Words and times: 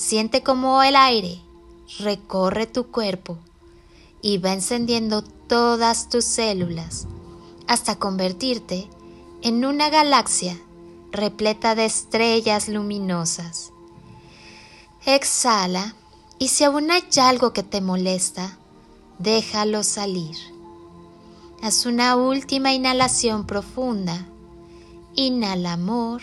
Siente 0.00 0.42
como 0.42 0.82
el 0.82 0.96
aire 0.96 1.42
recorre 1.98 2.66
tu 2.66 2.86
cuerpo 2.86 3.36
y 4.22 4.38
va 4.38 4.54
encendiendo 4.54 5.20
todas 5.20 6.08
tus 6.08 6.24
células 6.24 7.06
hasta 7.66 7.98
convertirte 7.98 8.88
en 9.42 9.62
una 9.66 9.90
galaxia 9.90 10.58
repleta 11.12 11.74
de 11.74 11.84
estrellas 11.84 12.70
luminosas. 12.70 13.72
Exhala 15.04 15.94
y 16.38 16.48
si 16.48 16.64
aún 16.64 16.90
hay 16.90 17.04
algo 17.20 17.52
que 17.52 17.62
te 17.62 17.82
molesta, 17.82 18.56
déjalo 19.18 19.82
salir. 19.82 20.36
Haz 21.60 21.84
una 21.84 22.16
última 22.16 22.72
inhalación 22.72 23.46
profunda. 23.46 24.26
Inhala 25.14 25.74
amor 25.74 26.22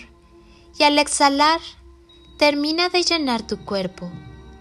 y 0.80 0.84
al 0.84 0.98
exhalar 0.98 1.62
termina 2.38 2.90
de 2.90 3.04
llenar 3.04 3.46
tu 3.46 3.58
cuerpo 3.66 4.10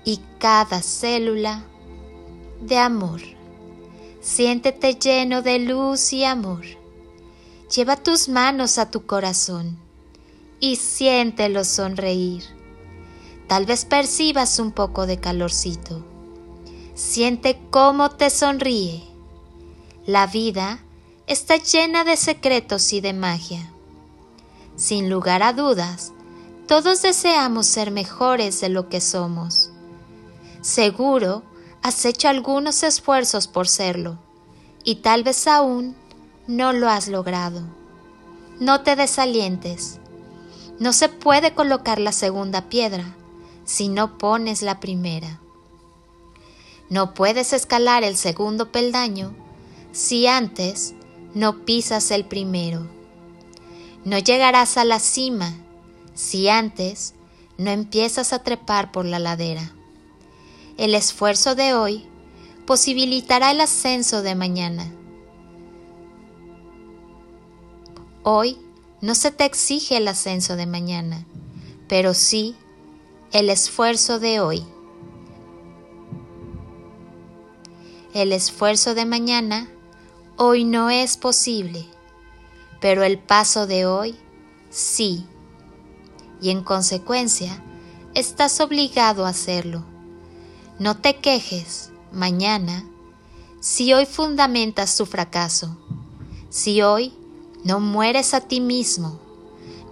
y 0.04 0.20
cada 0.38 0.82
célula 0.82 1.62
de 2.60 2.78
amor. 2.78 3.20
Siéntete 4.20 4.94
lleno 4.94 5.42
de 5.42 5.58
luz 5.58 6.12
y 6.12 6.24
amor. 6.24 6.64
Lleva 7.74 7.96
tus 7.96 8.28
manos 8.28 8.78
a 8.78 8.90
tu 8.90 9.04
corazón 9.06 9.78
y 10.58 10.76
siéntelo 10.76 11.64
sonreír. 11.64 12.44
Tal 13.46 13.66
vez 13.66 13.84
percibas 13.84 14.58
un 14.58 14.72
poco 14.72 15.06
de 15.06 15.20
calorcito. 15.20 16.04
Siente 16.94 17.60
cómo 17.70 18.10
te 18.10 18.30
sonríe. 18.30 19.04
La 20.06 20.26
vida 20.26 20.80
está 21.26 21.56
llena 21.56 22.04
de 22.04 22.16
secretos 22.16 22.92
y 22.92 23.00
de 23.00 23.12
magia. 23.12 23.70
Sin 24.76 25.10
lugar 25.10 25.42
a 25.42 25.52
dudas, 25.52 26.12
todos 26.66 27.02
deseamos 27.02 27.66
ser 27.66 27.90
mejores 27.90 28.60
de 28.60 28.68
lo 28.68 28.88
que 28.88 29.00
somos. 29.00 29.70
Seguro 30.62 31.44
has 31.82 32.04
hecho 32.04 32.28
algunos 32.28 32.82
esfuerzos 32.82 33.46
por 33.46 33.68
serlo 33.68 34.18
y 34.82 34.96
tal 34.96 35.22
vez 35.22 35.46
aún 35.46 35.94
no 36.48 36.72
lo 36.72 36.88
has 36.88 37.06
logrado. 37.06 37.62
No 38.58 38.82
te 38.82 38.96
desalientes. 38.96 40.00
No 40.80 40.92
se 40.92 41.08
puede 41.08 41.54
colocar 41.54 42.00
la 42.00 42.12
segunda 42.12 42.68
piedra 42.68 43.14
si 43.64 43.88
no 43.88 44.18
pones 44.18 44.62
la 44.62 44.80
primera. 44.80 45.40
No 46.88 47.14
puedes 47.14 47.52
escalar 47.52 48.02
el 48.02 48.16
segundo 48.16 48.72
peldaño 48.72 49.34
si 49.92 50.26
antes 50.26 50.94
no 51.34 51.64
pisas 51.64 52.10
el 52.10 52.24
primero. 52.24 52.86
No 54.04 54.18
llegarás 54.18 54.76
a 54.76 54.84
la 54.84 55.00
cima 55.00 55.54
si 56.16 56.48
antes 56.48 57.14
no 57.58 57.70
empiezas 57.70 58.32
a 58.32 58.42
trepar 58.42 58.90
por 58.90 59.04
la 59.04 59.18
ladera. 59.18 59.72
El 60.78 60.94
esfuerzo 60.94 61.54
de 61.54 61.74
hoy 61.74 62.06
posibilitará 62.66 63.52
el 63.52 63.60
ascenso 63.60 64.22
de 64.22 64.34
mañana. 64.34 64.90
Hoy 68.22 68.58
no 69.00 69.14
se 69.14 69.30
te 69.30 69.44
exige 69.44 69.98
el 69.98 70.08
ascenso 70.08 70.56
de 70.56 70.66
mañana, 70.66 71.24
pero 71.86 72.14
sí 72.14 72.56
el 73.32 73.50
esfuerzo 73.50 74.18
de 74.18 74.40
hoy. 74.40 74.64
El 78.14 78.32
esfuerzo 78.32 78.94
de 78.94 79.04
mañana 79.04 79.68
hoy 80.38 80.64
no 80.64 80.88
es 80.88 81.18
posible, 81.18 81.86
pero 82.80 83.02
el 83.02 83.18
paso 83.18 83.66
de 83.66 83.84
hoy 83.84 84.16
sí 84.70 85.26
y 86.40 86.50
en 86.50 86.62
consecuencia 86.62 87.62
estás 88.14 88.60
obligado 88.60 89.26
a 89.26 89.30
hacerlo. 89.30 89.84
No 90.78 90.96
te 90.96 91.16
quejes 91.16 91.90
mañana 92.12 92.84
si 93.60 93.92
hoy 93.92 94.06
fundamentas 94.06 94.96
tu 94.96 95.06
fracaso, 95.06 95.76
si 96.50 96.82
hoy 96.82 97.12
no 97.64 97.80
mueres 97.80 98.34
a 98.34 98.40
ti 98.40 98.60
mismo. 98.60 99.18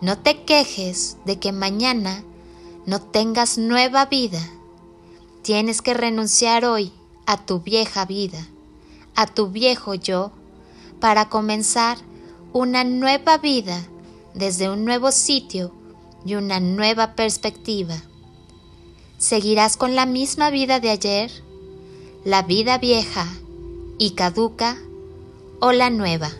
No 0.01 0.19
te 0.19 0.45
quejes 0.45 1.17
de 1.25 1.39
que 1.39 1.53
mañana 1.53 2.23
no 2.87 3.01
tengas 3.01 3.59
nueva 3.59 4.07
vida. 4.07 4.41
Tienes 5.43 5.83
que 5.83 5.95
renunciar 5.95 6.65
hoy 6.65 6.93
a 7.27 7.45
tu 7.45 7.61
vieja 7.61 8.05
vida, 8.05 8.47
a 9.15 9.27
tu 9.27 9.49
viejo 9.49 9.95
yo, 9.95 10.31
para 11.01 11.29
comenzar 11.29 11.99
una 12.53 12.85
nueva 12.85 13.39
vida 13.39 13.83
desde 14.35 14.71
un 14.71 14.85
nuevo 14.85 15.11
sitio 15.11 15.73
y 16.25 16.35
una 16.35 16.61
nueva 16.61 17.15
perspectiva. 17.15 17.97
¿Seguirás 19.19 19.77
con 19.77 19.95
la 19.95 20.07
misma 20.07 20.51
vida 20.51 20.81
de 20.81 20.91
ayer, 20.91 21.31
la 22.25 22.43
vida 22.43 22.79
vieja 22.79 23.27
y 23.99 24.11
caduca 24.11 24.77
o 25.61 25.73
la 25.73 25.91
nueva? 25.91 26.31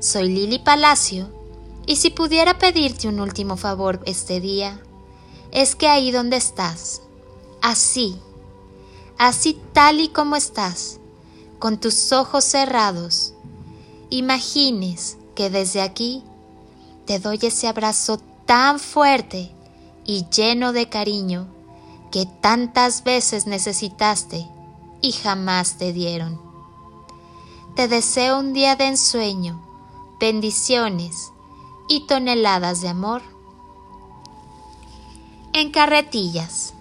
Soy 0.00 0.28
Lili 0.28 0.58
Palacio 0.58 1.28
y 1.86 1.96
si 1.96 2.10
pudiera 2.10 2.58
pedirte 2.58 3.08
un 3.08 3.20
último 3.20 3.56
favor 3.56 4.00
este 4.06 4.40
día, 4.40 4.80
es 5.50 5.74
que 5.74 5.88
ahí 5.88 6.10
donde 6.10 6.36
estás, 6.36 7.02
así, 7.62 8.16
así 9.16 9.58
tal 9.72 10.00
y 10.00 10.08
como 10.08 10.36
estás, 10.36 11.00
con 11.58 11.78
tus 11.78 12.12
ojos 12.12 12.44
cerrados, 12.44 13.34
imagines 14.10 15.16
que 15.34 15.50
desde 15.50 15.80
aquí 15.80 16.22
te 17.08 17.18
doy 17.18 17.38
ese 17.40 17.68
abrazo 17.68 18.18
tan 18.44 18.78
fuerte 18.78 19.50
y 20.04 20.26
lleno 20.28 20.74
de 20.74 20.90
cariño 20.90 21.48
que 22.12 22.26
tantas 22.26 23.02
veces 23.02 23.46
necesitaste 23.46 24.46
y 25.00 25.12
jamás 25.12 25.78
te 25.78 25.94
dieron. 25.94 26.38
Te 27.74 27.88
deseo 27.88 28.38
un 28.38 28.52
día 28.52 28.76
de 28.76 28.88
ensueño, 28.88 29.58
bendiciones 30.20 31.32
y 31.88 32.06
toneladas 32.06 32.82
de 32.82 32.90
amor. 32.90 33.22
En 35.54 35.70
carretillas. 35.70 36.74